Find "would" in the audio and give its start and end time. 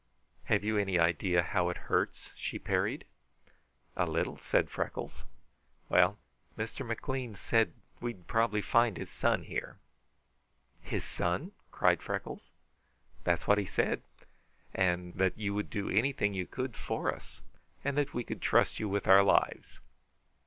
15.53-15.69